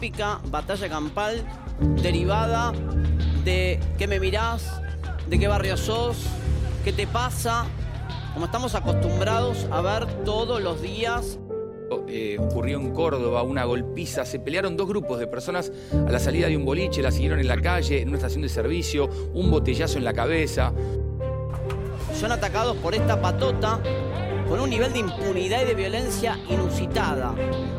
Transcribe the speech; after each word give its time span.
típica 0.00 0.40
batalla 0.46 0.88
campal 0.88 1.44
derivada 2.02 2.72
de 3.44 3.78
qué 3.98 4.06
me 4.06 4.18
mirás, 4.18 4.80
de 5.28 5.38
qué 5.38 5.46
barrio 5.46 5.76
sos, 5.76 6.24
qué 6.84 6.90
te 6.90 7.06
pasa, 7.06 7.66
como 8.32 8.46
estamos 8.46 8.74
acostumbrados 8.74 9.66
a 9.70 9.82
ver 9.82 10.06
todos 10.24 10.62
los 10.62 10.80
días. 10.80 11.38
Eh, 12.08 12.38
ocurrió 12.40 12.78
en 12.78 12.94
Córdoba 12.94 13.42
una 13.42 13.64
golpiza, 13.64 14.24
se 14.24 14.38
pelearon 14.38 14.74
dos 14.74 14.88
grupos 14.88 15.18
de 15.18 15.26
personas 15.26 15.70
a 15.92 16.10
la 16.10 16.18
salida 16.18 16.46
de 16.46 16.56
un 16.56 16.64
boliche, 16.64 17.02
la 17.02 17.10
siguieron 17.10 17.38
en 17.38 17.48
la 17.48 17.60
calle, 17.60 18.00
en 18.00 18.08
una 18.08 18.16
estación 18.16 18.40
de 18.40 18.48
servicio, 18.48 19.10
un 19.34 19.50
botellazo 19.50 19.98
en 19.98 20.04
la 20.04 20.14
cabeza. 20.14 20.72
Son 22.18 22.32
atacados 22.32 22.74
por 22.78 22.94
esta 22.94 23.20
patota 23.20 23.80
con 24.50 24.58
un 24.58 24.68
nivel 24.68 24.92
de 24.92 24.98
impunidad 24.98 25.62
y 25.62 25.64
de 25.64 25.74
violencia 25.74 26.36
inusitada. 26.48 27.32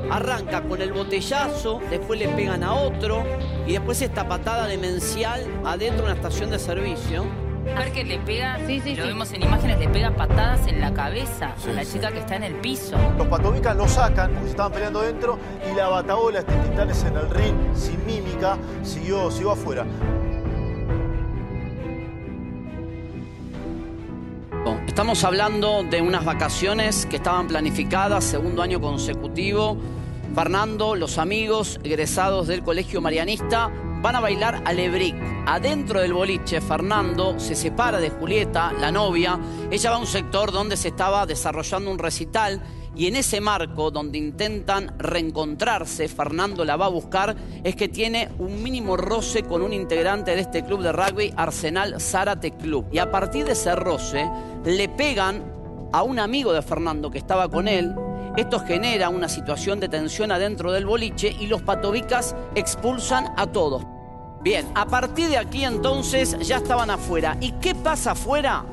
Arranca 0.10 0.64
con 0.64 0.82
el 0.82 0.94
botellazo, 0.94 1.82
después 1.90 2.18
le 2.18 2.30
pegan 2.30 2.64
a 2.64 2.74
otro 2.74 3.26
y 3.68 3.74
después 3.74 4.02
esta 4.02 4.26
patada 4.26 4.68
demencial 4.68 5.46
adentro 5.66 6.06
de 6.06 6.14
una 6.14 6.14
estación 6.14 6.50
de 6.50 6.58
servicio. 6.58 7.26
Ver 7.66 7.92
que 7.92 8.06
le 8.06 8.20
pega, 8.20 8.58
lo 8.58 9.06
vemos 9.06 9.34
en 9.34 9.44
imágenes, 9.44 9.80
le 9.80 9.90
pega 9.90 10.16
patadas 10.16 10.66
en 10.68 10.80
la 10.80 10.94
cabeza 10.94 11.54
a 11.68 11.74
la 11.74 11.84
chica 11.84 12.10
que 12.10 12.20
está 12.20 12.38
en 12.38 12.44
el 12.44 12.56
piso. 12.56 12.98
Los 13.18 13.28
patobicas 13.28 13.76
lo 13.76 13.88
sacan 13.90 14.32
porque 14.32 14.46
se 14.46 14.52
estaban 14.52 14.72
peleando 14.72 15.02
dentro 15.02 15.38
y 15.70 15.76
la 15.76 15.90
bataola, 15.90 16.40
este 16.40 16.54
titanes 16.54 17.04
en 17.04 17.18
el 17.18 17.30
ring, 17.30 17.56
sin 17.76 18.04
mímica, 18.06 18.58
siguió, 18.82 19.30
siguió 19.30 19.52
afuera. 19.52 19.86
Estamos 25.02 25.24
hablando 25.24 25.82
de 25.82 26.00
unas 26.00 26.24
vacaciones 26.24 27.08
que 27.08 27.16
estaban 27.16 27.48
planificadas, 27.48 28.24
segundo 28.24 28.62
año 28.62 28.80
consecutivo. 28.80 29.76
Fernando, 30.36 30.96
los 30.96 31.18
amigos 31.18 31.80
egresados 31.84 32.46
del 32.46 32.62
Colegio 32.62 33.02
Marianista 33.02 33.72
van 34.04 34.18
a 34.18 34.20
bailar 34.20 34.62
a 34.64 34.72
Lebric. 34.72 35.16
Adentro 35.48 36.02
del 36.02 36.14
boliche, 36.14 36.62
Fernando 36.62 37.40
se 37.40 37.56
separa 37.56 38.00
de 38.00 38.12
Julieta, 38.12 38.74
la 38.74 38.92
novia. 38.92 39.40
Ella 39.72 39.90
va 39.90 39.96
a 39.96 40.00
un 40.00 40.06
sector 40.06 40.52
donde 40.52 40.78
se 40.78 40.90
estaba 40.90 41.26
desarrollando 41.26 41.90
un 41.90 41.98
recital 41.98 42.62
y 42.96 43.08
en 43.08 43.16
ese 43.16 43.40
marco 43.40 43.90
donde 43.90 44.18
intentan 44.18 44.94
reencontrarse, 44.98 46.08
Fernando 46.08 46.66
la 46.66 46.76
va 46.76 46.88
a 46.88 46.90
buscar, 46.90 47.36
es 47.64 47.76
que 47.76 47.88
tiene 47.88 48.30
un 48.40 48.62
mínimo 48.62 48.98
roce 48.98 49.44
con 49.44 49.62
un 49.62 49.72
integrante 49.72 50.36
de 50.36 50.42
este 50.42 50.64
club 50.64 50.82
de 50.82 50.92
rugby, 50.92 51.34
Arsenal 51.38 52.02
Zárate 52.02 52.52
Club. 52.52 52.88
Y 52.92 52.98
a 52.98 53.10
partir 53.10 53.46
de 53.46 53.54
ese 53.54 53.76
roce, 53.76 54.30
le 54.66 54.90
pegan 54.90 55.44
a 55.94 56.04
un 56.04 56.20
amigo 56.20 56.52
de 56.54 56.62
Fernando 56.62 57.10
que 57.10 57.18
estaba 57.18 57.50
con 57.50 57.68
él, 57.68 57.96
esto 58.38 58.60
genera 58.62 59.10
una 59.10 59.28
situación 59.28 59.80
de 59.80 59.90
tensión 59.90 60.32
adentro 60.32 60.72
del 60.72 60.86
boliche 60.86 61.36
y 61.38 61.48
los 61.48 61.62
patobicas 61.62 62.34
expulsan 62.56 63.34
a 63.36 63.48
todos. 63.48 63.84
Bien, 64.42 64.68
a 64.74 64.86
partir 64.86 65.28
de 65.30 65.38
aquí 65.38 65.66
entonces 65.66 66.38
ya 66.40 66.58
estaban 66.58 66.90
afuera. 66.90 67.38
¿Y 67.42 67.52
qué 67.54 67.76
pasa 67.76 68.12
afuera? 68.12 68.66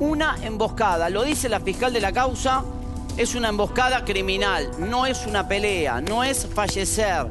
Una 0.00 0.36
emboscada. 0.42 1.08
Lo 1.08 1.24
dice 1.24 1.48
la 1.48 1.60
fiscal 1.60 1.92
de 1.94 2.00
la 2.00 2.12
causa, 2.12 2.62
es 3.16 3.34
una 3.34 3.48
emboscada 3.48 4.04
criminal, 4.04 4.70
no 4.78 5.06
es 5.06 5.26
una 5.26 5.48
pelea, 5.48 6.02
no 6.02 6.22
es 6.22 6.46
fallecer, 6.46 7.26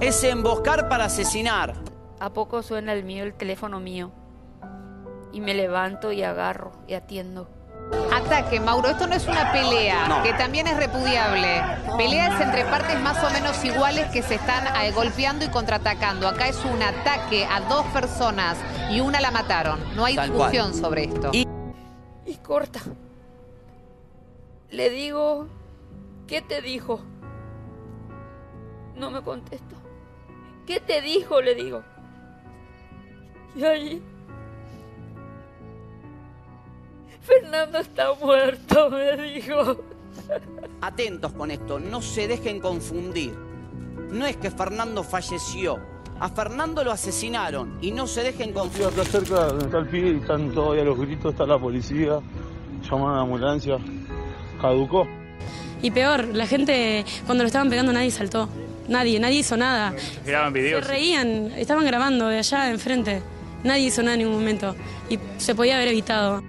es 0.00 0.22
emboscar 0.22 0.88
para 0.88 1.06
asesinar. 1.06 1.74
A 2.18 2.30
poco 2.30 2.62
suena 2.62 2.92
el 2.92 3.04
mío, 3.04 3.24
el 3.24 3.32
teléfono 3.32 3.80
mío. 3.80 4.12
Y 5.32 5.40
me 5.40 5.54
levanto 5.54 6.12
y 6.12 6.22
agarro 6.22 6.72
y 6.86 6.94
atiendo. 6.94 7.48
Ataque, 8.12 8.60
Mauro, 8.60 8.90
esto 8.90 9.06
no 9.06 9.14
es 9.14 9.26
una 9.26 9.50
pelea, 9.50 10.20
que 10.22 10.34
también 10.34 10.66
es 10.66 10.76
repudiable. 10.76 11.62
Peleas 11.96 12.38
entre 12.40 12.64
partes 12.66 13.00
más 13.00 13.24
o 13.24 13.30
menos 13.30 13.64
iguales 13.64 14.10
que 14.10 14.22
se 14.22 14.34
están 14.34 14.66
eh, 14.76 14.92
golpeando 14.92 15.44
y 15.44 15.48
contraatacando. 15.48 16.28
Acá 16.28 16.48
es 16.48 16.62
un 16.64 16.82
ataque 16.82 17.46
a 17.46 17.60
dos 17.62 17.86
personas 17.86 18.58
y 18.90 19.00
una 19.00 19.20
la 19.20 19.30
mataron. 19.30 19.80
No 19.96 20.04
hay 20.04 20.16
discusión 20.16 20.74
sobre 20.74 21.04
esto. 21.04 21.30
Y... 21.32 21.48
y 22.26 22.34
corta. 22.36 22.80
Le 24.70 24.90
digo, 24.90 25.46
¿qué 26.26 26.40
te 26.42 26.62
dijo? 26.62 27.00
No 28.96 29.10
me 29.10 29.22
contesto. 29.22 29.76
¿Qué 30.66 30.80
te 30.80 31.00
dijo? 31.00 31.40
Le 31.40 31.54
digo. 31.54 31.82
Y 33.56 33.64
ahí 33.64 34.02
Fernando 37.20 37.78
está 37.78 38.14
muerto, 38.14 38.90
me 38.90 39.16
dijo. 39.16 39.76
Atentos 40.80 41.32
con 41.32 41.50
esto, 41.50 41.78
no 41.78 42.00
se 42.00 42.26
dejen 42.26 42.60
confundir. 42.60 43.34
No 44.10 44.26
es 44.26 44.36
que 44.36 44.50
Fernando 44.50 45.02
falleció. 45.02 45.78
A 46.18 46.28
Fernando 46.28 46.84
lo 46.84 46.90
asesinaron 46.90 47.78
y 47.80 47.92
no 47.92 48.06
se 48.06 48.22
dejen 48.22 48.52
confundir. 48.52 48.88
Acá 48.88 49.04
cerca 49.04 49.46
donde 49.46 49.66
está 49.66 49.78
el 49.78 49.88
pibe 49.88 50.10
y 50.10 50.16
están 50.16 50.52
todavía 50.52 50.84
los 50.84 50.98
gritos, 50.98 51.32
está 51.32 51.46
la 51.46 51.58
policía, 51.58 52.20
llaman 52.90 53.12
a 53.12 53.16
la 53.16 53.20
ambulancia, 53.22 53.78
caducó. 54.60 55.06
Y 55.82 55.90
peor, 55.90 56.28
la 56.34 56.46
gente 56.46 57.04
cuando 57.26 57.44
lo 57.44 57.46
estaban 57.46 57.70
pegando 57.70 57.92
nadie 57.92 58.10
saltó. 58.10 58.48
Nadie, 58.88 59.20
nadie 59.20 59.38
hizo 59.38 59.56
nada. 59.56 59.94
Graban 60.26 60.52
videos. 60.52 60.84
Se 60.84 60.92
reían, 60.92 61.52
estaban 61.56 61.86
grabando 61.86 62.28
de 62.28 62.38
allá 62.38 62.70
enfrente. 62.70 63.22
Nadie 63.62 63.84
hizo 63.84 64.02
nada 64.02 64.14
en 64.14 64.20
ningún 64.20 64.34
momento. 64.34 64.74
Y 65.08 65.18
se 65.38 65.54
podía 65.54 65.76
haber 65.76 65.88
evitado. 65.88 66.42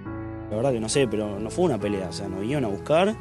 La 0.50 0.56
verdad 0.56 0.72
que 0.72 0.80
no 0.80 0.88
sé, 0.88 1.06
pero 1.08 1.38
no 1.38 1.50
fue 1.50 1.64
una 1.64 1.78
pelea, 1.78 2.08
o 2.10 2.12
sea, 2.12 2.28
nos 2.28 2.40
vinieron 2.40 2.64
a 2.64 2.68
buscar 2.68 3.14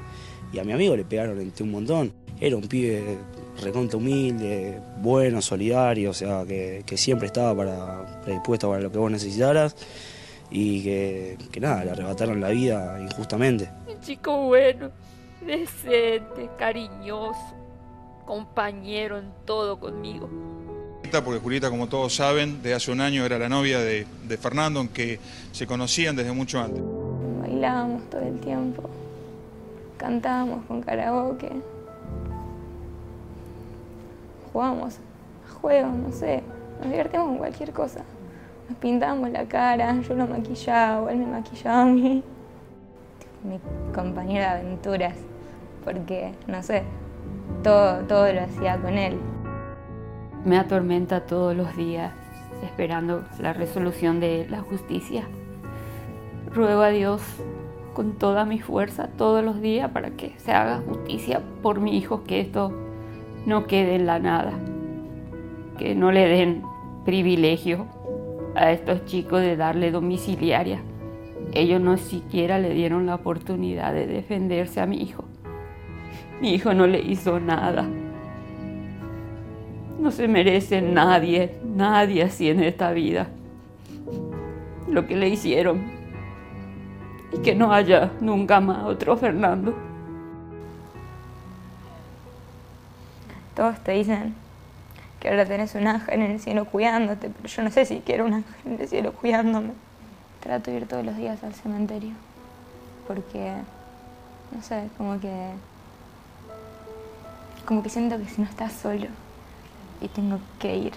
y 0.52 0.60
a 0.60 0.64
mi 0.64 0.74
amigo 0.74 0.98
le 0.98 1.06
pegaron 1.06 1.40
entre 1.40 1.64
un 1.64 1.72
montón. 1.72 2.12
Era 2.40 2.58
un 2.58 2.68
pibe 2.68 3.20
recontra 3.62 3.98
humilde, 3.98 4.80
bueno, 4.98 5.42
solidario, 5.42 6.10
o 6.10 6.14
sea, 6.14 6.44
que, 6.46 6.84
siempre 6.96 7.28
estaba 7.28 7.56
para, 7.56 8.22
predispuesto 8.24 8.70
para 8.70 8.82
lo 8.82 8.92
que 8.92 8.98
vos 8.98 9.12
necesitaras 9.12 9.76
y 10.50 10.84
que, 10.84 11.38
que 11.52 11.60
nada, 11.60 11.86
le 11.86 11.92
arrebataron 11.92 12.42
la 12.42 12.50
vida 12.50 12.98
injustamente. 13.00 13.70
Un 14.02 14.08
chico 14.08 14.48
bueno, 14.48 14.90
decente, 15.46 16.50
cariñoso, 16.58 17.56
compañero 18.26 19.20
en 19.20 19.32
todo 19.46 19.80
conmigo 19.80 20.30
porque 21.20 21.42
Julieta, 21.42 21.70
como 21.70 21.88
todos 21.88 22.16
saben, 22.16 22.64
de 22.64 22.74
hace 22.74 22.90
un 22.90 23.02
año 23.02 23.26
era 23.26 23.38
la 23.38 23.50
novia 23.50 23.80
de, 23.80 24.08
de 24.30 24.38
Fernando, 24.38 24.80
aunque 24.80 25.20
se 25.52 25.68
conocían 25.68 26.16
desde 26.16 26.32
mucho 26.32 26.58
antes 26.62 26.82
bailábamos 27.62 28.10
todo 28.10 28.22
el 28.22 28.40
tiempo, 28.40 28.84
cantábamos 29.98 30.66
con 30.66 30.82
karaoke, 30.82 31.52
jugábamos 34.52 34.96
a 34.96 35.54
juegos, 35.60 35.94
no 35.94 36.12
sé, 36.12 36.42
nos 36.80 36.90
divertimos 36.90 37.28
con 37.28 37.38
cualquier 37.38 37.72
cosa. 37.72 38.02
Nos 38.68 38.78
pintábamos 38.80 39.30
la 39.32 39.46
cara, 39.46 40.00
yo 40.02 40.16
lo 40.16 40.26
maquillaba, 40.28 41.12
él 41.12 41.20
me 41.20 41.26
maquillaba 41.26 41.82
a 41.82 41.86
mí. 41.86 42.24
Mi 43.44 43.60
compañero 43.94 44.42
de 44.42 44.46
aventuras, 44.46 45.16
porque, 45.84 46.34
no 46.48 46.62
sé, 46.62 46.84
todo, 47.64 48.04
todo 48.06 48.32
lo 48.32 48.42
hacía 48.42 48.78
con 48.78 48.98
él. 48.98 49.18
Me 50.46 50.58
atormenta 50.58 51.26
todos 51.26 51.56
los 51.56 51.76
días 51.76 52.14
esperando 52.64 53.24
la 53.40 53.54
resolución 53.54 54.20
de 54.20 54.48
la 54.50 54.62
justicia. 54.62 55.24
Ruego 56.54 56.82
a 56.82 56.90
Dios 56.90 57.22
con 57.94 58.14
toda 58.14 58.46
mi 58.46 58.60
fuerza 58.60 59.08
todos 59.18 59.44
los 59.44 59.62
días 59.62 59.92
para 59.92 60.12
que 60.12 60.34
se 60.38 60.52
haga 60.52 60.82
justicia 60.88 61.42
por 61.62 61.80
mi 61.80 61.98
hijo, 61.98 62.24
que 62.24 62.40
esto 62.40 62.72
no 63.46 63.68
quede 63.68 63.96
en 63.96 64.06
la 64.06 64.20
nada, 64.20 64.54
que 65.78 65.96
no 65.96 66.12
le 66.12 66.28
den 66.28 66.64
privilegio 67.06 67.88
a 68.56 68.72
estos 68.72 69.06
chicos 69.06 69.42
de 69.42 69.56
darle 69.56 69.92
domiciliaria. 69.92 70.82
Ellos 71.54 71.82
no 71.82 71.98
siquiera 71.98 72.60
le 72.60 72.74
dieron 72.74 73.06
la 73.06 73.16
oportunidad 73.16 73.94
de 73.94 74.08
defenderse 74.08 74.80
a 74.80 74.86
mi 74.86 75.02
hijo. 75.02 75.26
Mi 76.40 76.54
hijo 76.54 76.74
no 76.74 76.88
le 76.88 77.00
hizo 77.00 77.40
nada. 77.40 77.86
No 80.00 80.12
se 80.12 80.28
merece 80.28 80.82
nadie, 80.82 81.56
nadie 81.64 82.24
así 82.24 82.50
en 82.50 82.64
esta 82.64 82.92
vida. 82.92 83.28
Lo 84.88 85.06
que 85.06 85.16
le 85.16 85.28
hicieron 85.28 85.82
y 87.34 87.40
que 87.40 87.54
no 87.54 87.74
haya 87.74 88.12
nunca 88.22 88.60
más 88.60 88.86
otro 88.86 89.18
Fernando. 89.18 89.76
Todos 93.56 93.80
te 93.84 93.92
dicen 93.92 94.34
que 95.20 95.30
ahora 95.30 95.46
tenés 95.46 95.76
un 95.76 95.86
ángel 95.86 96.22
en 96.22 96.32
el 96.32 96.40
cielo 96.40 96.66
cuidándote, 96.66 97.30
pero 97.30 97.48
yo 97.48 97.64
no 97.64 97.70
sé 97.70 97.86
si 97.86 98.00
quiero 98.00 98.26
un 98.26 98.36
ángel 98.36 98.56
en 98.66 98.82
el 98.82 98.88
cielo 98.88 99.14
cuidándome. 99.14 99.74
Trato 100.42 100.72
de 100.72 100.78
ir 100.78 100.88
todos 100.88 101.06
los 101.06 101.16
días 101.16 101.44
al 101.44 101.54
cementerio, 101.54 102.14
porque, 103.08 103.56
no 104.52 104.62
sé, 104.62 104.90
como 104.98 105.20
que... 105.20 105.52
Como 107.66 107.84
que 107.84 107.90
siento 107.90 108.18
que 108.18 108.26
si 108.26 108.42
no 108.42 108.48
estás 108.48 108.74
solo 108.74 109.08
y 110.02 110.08
tengo 110.08 110.40
que 110.60 110.76
ir. 110.76 110.94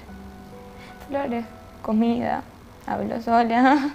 Flores, 1.08 1.44
comida, 1.82 2.42
hablo 2.86 3.20
sola. 3.20 3.94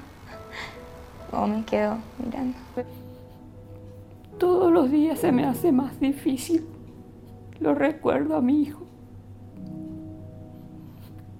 o 1.31 1.47
me 1.47 1.65
quedo 1.65 1.97
mirando. 2.23 2.57
Todos 4.37 4.71
los 4.71 4.91
días 4.91 5.19
se 5.19 5.31
me 5.31 5.45
hace 5.45 5.71
más 5.71 5.99
difícil. 5.99 6.65
Lo 7.59 7.73
recuerdo 7.73 8.37
a 8.37 8.41
mi 8.41 8.61
hijo. 8.61 8.89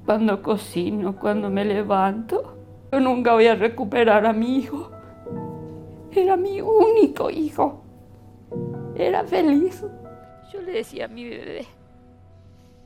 cuando 0.09 0.41
cocino, 0.41 1.15
cuando 1.17 1.51
me 1.51 1.63
levanto. 1.63 2.58
Yo 2.91 2.99
nunca 2.99 3.33
voy 3.33 3.47
a 3.47 3.55
recuperar 3.55 4.25
a 4.25 4.33
mi 4.33 4.57
hijo. 4.57 4.91
Era 6.11 6.35
mi 6.35 6.61
único 6.61 7.29
hijo. 7.29 7.83
Era 8.95 9.23
feliz. 9.23 9.85
Yo 10.51 10.61
le 10.61 10.71
decía 10.71 11.05
a 11.05 11.07
mi 11.07 11.29
bebé 11.29 11.67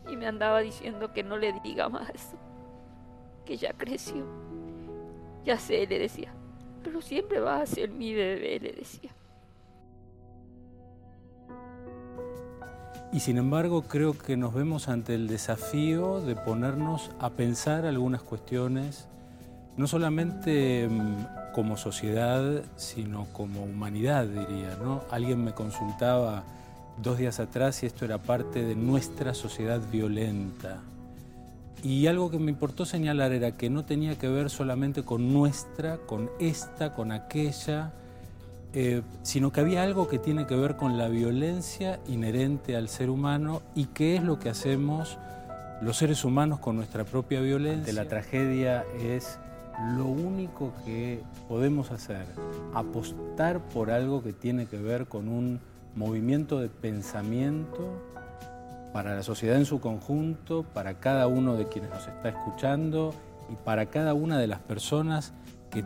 y 0.09 0.17
me 0.17 0.27
andaba 0.27 0.59
diciendo 0.59 1.13
que 1.13 1.23
no 1.23 1.37
le 1.37 1.53
diga 1.63 1.89
más 1.89 2.09
eso, 2.09 2.37
que 3.45 3.57
ya 3.57 3.73
creció. 3.73 4.25
Ya 5.45 5.57
sé, 5.57 5.85
le 5.87 5.99
decía, 5.99 6.33
pero 6.83 7.01
siempre 7.01 7.39
va 7.39 7.61
a 7.61 7.65
ser 7.65 7.89
mi 7.89 8.13
bebé, 8.13 8.59
le 8.59 8.73
decía. 8.73 9.11
Y 13.11 13.19
sin 13.19 13.37
embargo 13.37 13.83
creo 13.83 14.17
que 14.17 14.35
nos 14.35 14.53
vemos 14.53 14.89
ante 14.89 15.13
el 15.13 15.27
desafío 15.27 16.19
de 16.21 16.35
ponernos 16.35 17.11
a 17.19 17.29
pensar 17.29 17.85
algunas 17.85 18.23
cuestiones, 18.23 19.07
no 19.77 19.87
solamente 19.87 20.87
mm, 20.87 21.51
como 21.53 21.77
sociedad, 21.77 22.63
sino 22.75 23.25
como 23.33 23.63
humanidad, 23.63 24.25
diría. 24.25 24.77
¿no? 24.81 25.03
Alguien 25.11 25.43
me 25.43 25.53
consultaba 25.53 26.43
dos 27.01 27.17
días 27.17 27.39
atrás 27.39 27.77
si 27.77 27.85
esto 27.85 28.05
era 28.05 28.17
parte 28.17 28.63
de 28.63 28.75
nuestra 28.75 29.33
sociedad 29.33 29.81
violenta. 29.91 30.81
Y 31.83 32.07
algo 32.07 32.31
que 32.31 32.39
me 32.39 32.51
importó 32.51 32.85
señalar 32.85 33.33
era 33.33 33.57
que 33.57 33.69
no 33.69 33.83
tenía 33.83 34.17
que 34.17 34.29
ver 34.29 34.49
solamente 34.49 35.03
con 35.03 35.33
nuestra, 35.33 35.97
con 35.97 36.29
esta, 36.39 36.93
con 36.93 37.11
aquella, 37.11 37.91
eh, 38.73 39.01
sino 39.21 39.51
que 39.51 39.59
había 39.59 39.83
algo 39.83 40.07
que 40.07 40.17
tiene 40.17 40.47
que 40.47 40.55
ver 40.55 40.77
con 40.77 40.97
la 40.97 41.09
violencia 41.09 41.99
inherente 42.07 42.77
al 42.77 42.87
ser 42.87 43.09
humano 43.09 43.61
y 43.75 43.85
qué 43.87 44.15
es 44.15 44.23
lo 44.23 44.39
que 44.39 44.49
hacemos 44.49 45.17
los 45.81 45.97
seres 45.97 46.23
humanos 46.23 46.59
con 46.59 46.77
nuestra 46.77 47.03
propia 47.03 47.41
violencia. 47.41 47.91
La 47.91 48.05
tragedia 48.05 48.85
es 49.01 49.37
lo 49.95 50.05
único 50.05 50.71
que 50.85 51.21
podemos 51.47 51.91
hacer, 51.91 52.25
apostar 52.73 53.59
por 53.59 53.91
algo 53.91 54.23
que 54.23 54.33
tiene 54.33 54.67
que 54.67 54.77
ver 54.77 55.07
con 55.07 55.27
un 55.27 55.59
movimiento 55.95 56.59
de 56.59 56.69
pensamiento 56.69 58.01
para 58.93 59.15
la 59.15 59.23
sociedad 59.23 59.57
en 59.57 59.65
su 59.65 59.79
conjunto, 59.79 60.63
para 60.73 60.99
cada 60.99 61.27
uno 61.27 61.55
de 61.55 61.67
quienes 61.67 61.89
nos 61.89 62.07
está 62.07 62.29
escuchando 62.29 63.13
y 63.51 63.55
para 63.55 63.87
cada 63.87 64.13
una 64.13 64.37
de 64.37 64.47
las 64.47 64.59
personas 64.59 65.33
que 65.71 65.83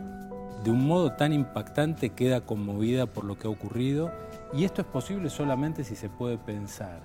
de 0.64 0.70
un 0.70 0.86
modo 0.86 1.12
tan 1.12 1.32
impactante 1.32 2.10
queda 2.10 2.42
conmovida 2.42 3.06
por 3.06 3.24
lo 3.24 3.38
que 3.38 3.46
ha 3.46 3.50
ocurrido 3.50 4.12
y 4.52 4.64
esto 4.64 4.82
es 4.82 4.88
posible 4.88 5.30
solamente 5.30 5.84
si 5.84 5.96
se 5.96 6.08
puede 6.08 6.36
pensar. 6.38 7.00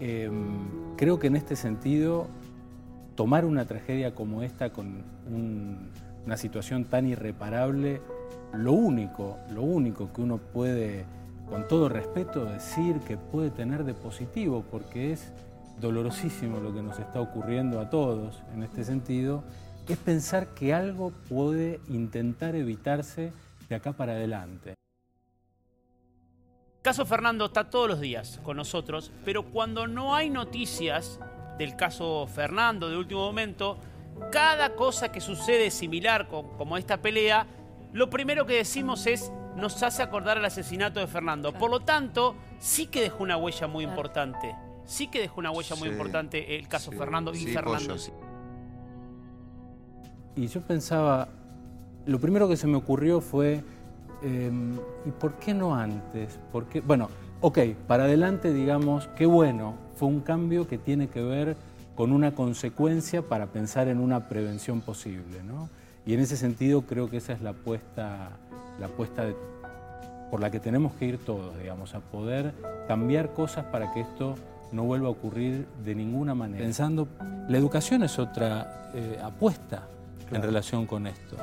Em, 0.00 0.96
creo 0.96 1.18
que 1.18 1.26
en 1.26 1.36
este 1.36 1.56
sentido, 1.56 2.26
tomar 3.20 3.44
una 3.44 3.66
tragedia 3.66 4.14
como 4.14 4.42
esta 4.42 4.72
con 4.72 5.04
una 5.30 6.38
situación 6.38 6.86
tan 6.86 7.06
irreparable, 7.06 8.00
lo 8.54 8.72
único, 8.72 9.36
lo 9.50 9.60
único 9.60 10.10
que 10.10 10.22
uno 10.22 10.38
puede, 10.38 11.04
con 11.46 11.68
todo 11.68 11.90
respeto, 11.90 12.46
decir 12.46 12.98
que 13.00 13.18
puede 13.18 13.50
tener 13.50 13.84
de 13.84 13.92
positivo, 13.92 14.64
porque 14.70 15.12
es 15.12 15.34
dolorosísimo 15.82 16.60
lo 16.60 16.72
que 16.72 16.80
nos 16.80 16.98
está 16.98 17.20
ocurriendo 17.20 17.78
a 17.78 17.90
todos 17.90 18.42
en 18.54 18.62
este 18.62 18.84
sentido, 18.84 19.44
es 19.86 19.98
pensar 19.98 20.54
que 20.54 20.72
algo 20.72 21.12
puede 21.28 21.78
intentar 21.88 22.54
evitarse 22.54 23.34
de 23.68 23.74
acá 23.74 23.92
para 23.92 24.12
adelante. 24.12 24.70
El 26.76 26.80
caso 26.80 27.04
Fernando 27.04 27.44
está 27.44 27.68
todos 27.68 27.86
los 27.86 28.00
días 28.00 28.40
con 28.42 28.56
nosotros, 28.56 29.12
pero 29.26 29.44
cuando 29.44 29.86
no 29.86 30.14
hay 30.14 30.30
noticias 30.30 31.20
del 31.60 31.76
caso 31.76 32.26
Fernando 32.26 32.88
de 32.88 32.96
último 32.96 33.20
momento, 33.20 33.76
cada 34.32 34.74
cosa 34.74 35.12
que 35.12 35.20
sucede 35.20 35.70
similar 35.70 36.26
como 36.26 36.78
esta 36.78 37.02
pelea, 37.02 37.46
lo 37.92 38.08
primero 38.08 38.46
que 38.46 38.54
decimos 38.54 39.06
es 39.06 39.30
nos 39.56 39.82
hace 39.82 40.02
acordar 40.02 40.38
al 40.38 40.44
asesinato 40.46 41.00
de 41.00 41.06
Fernando. 41.06 41.52
Por 41.52 41.70
lo 41.70 41.80
tanto, 41.80 42.34
sí 42.58 42.86
que 42.86 43.02
dejó 43.02 43.22
una 43.22 43.36
huella 43.36 43.66
muy 43.66 43.84
importante. 43.84 44.56
Sí 44.86 45.08
que 45.08 45.20
dejó 45.20 45.38
una 45.40 45.50
huella 45.50 45.76
muy 45.76 45.88
importante 45.88 46.56
el 46.56 46.66
caso 46.66 46.92
Fernando 46.92 47.34
y 47.34 47.44
Fernando. 47.46 47.94
Y 50.34 50.46
yo 50.46 50.62
pensaba, 50.62 51.28
lo 52.06 52.18
primero 52.18 52.48
que 52.48 52.56
se 52.56 52.66
me 52.66 52.78
ocurrió 52.78 53.20
fue, 53.20 53.62
em, 54.22 54.78
¿y 55.04 55.10
por 55.10 55.34
qué 55.34 55.52
no 55.52 55.74
antes? 55.74 56.38
Porque, 56.52 56.80
bueno, 56.80 57.10
ok, 57.40 57.58
para 57.86 58.04
adelante 58.04 58.52
digamos, 58.52 59.08
qué 59.16 59.26
bueno, 59.26 59.74
fue 59.96 60.08
un 60.08 60.20
cambio 60.20 60.66
que 60.68 60.78
tiene 60.78 61.08
que 61.08 61.22
ver 61.22 61.56
con 61.94 62.12
una 62.12 62.34
consecuencia 62.34 63.22
para 63.22 63.46
pensar 63.46 63.88
en 63.88 64.00
una 64.00 64.28
prevención 64.28 64.80
posible, 64.80 65.42
¿no? 65.42 65.68
Y 66.06 66.14
en 66.14 66.20
ese 66.20 66.36
sentido 66.36 66.82
creo 66.82 67.10
que 67.10 67.18
esa 67.18 67.34
es 67.34 67.42
la 67.42 67.50
apuesta, 67.50 68.30
la 68.78 68.86
apuesta 68.86 69.26
por 70.30 70.40
la 70.40 70.50
que 70.50 70.60
tenemos 70.60 70.92
que 70.94 71.06
ir 71.06 71.18
todos, 71.18 71.58
digamos, 71.58 71.94
a 71.94 72.00
poder 72.00 72.54
cambiar 72.88 73.34
cosas 73.34 73.66
para 73.66 73.92
que 73.92 74.00
esto 74.00 74.36
no 74.72 74.84
vuelva 74.84 75.08
a 75.08 75.10
ocurrir 75.10 75.66
de 75.84 75.94
ninguna 75.94 76.34
manera. 76.34 76.62
Pensando, 76.62 77.08
la 77.48 77.58
educación 77.58 78.02
es 78.02 78.18
otra 78.18 78.90
eh, 78.94 79.18
apuesta 79.22 79.88
en 80.30 80.42
relación 80.42 80.86
con 80.86 81.06
esto. 81.06 81.36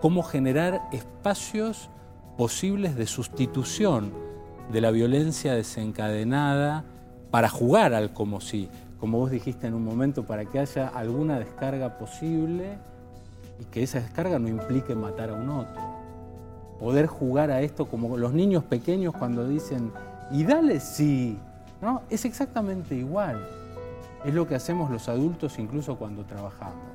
Cómo 0.00 0.22
generar 0.22 0.82
espacios 0.92 1.90
posibles 2.36 2.96
de 2.96 3.06
sustitución 3.06 4.12
de 4.72 4.80
la 4.80 4.90
violencia 4.90 5.54
desencadenada 5.54 6.84
para 7.30 7.48
jugar 7.48 7.94
al 7.94 8.12
como 8.12 8.40
si, 8.40 8.68
como 8.98 9.18
vos 9.18 9.30
dijiste 9.30 9.66
en 9.66 9.74
un 9.74 9.84
momento, 9.84 10.24
para 10.24 10.44
que 10.44 10.58
haya 10.58 10.88
alguna 10.88 11.38
descarga 11.38 11.98
posible 11.98 12.78
y 13.60 13.64
que 13.66 13.82
esa 13.82 14.00
descarga 14.00 14.38
no 14.38 14.48
implique 14.48 14.94
matar 14.94 15.30
a 15.30 15.34
un 15.34 15.48
otro. 15.48 15.82
Poder 16.78 17.06
jugar 17.06 17.50
a 17.50 17.60
esto 17.60 17.86
como 17.86 18.16
los 18.16 18.32
niños 18.32 18.64
pequeños 18.64 19.14
cuando 19.14 19.46
dicen, 19.48 19.92
y 20.30 20.44
dale 20.44 20.80
sí, 20.80 21.38
¿no? 21.80 22.02
Es 22.10 22.24
exactamente 22.24 22.94
igual. 22.94 23.46
Es 24.24 24.32
lo 24.32 24.46
que 24.48 24.54
hacemos 24.54 24.90
los 24.90 25.08
adultos 25.08 25.58
incluso 25.58 25.96
cuando 25.96 26.24
trabajamos. 26.24 26.94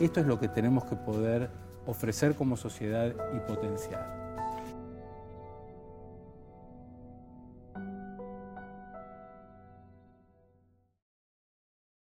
Esto 0.00 0.20
es 0.20 0.26
lo 0.26 0.40
que 0.40 0.48
tenemos 0.48 0.84
que 0.84 0.96
poder 0.96 1.50
ofrecer 1.86 2.34
como 2.34 2.56
sociedad 2.56 3.12
y 3.36 3.38
potenciar. 3.40 4.23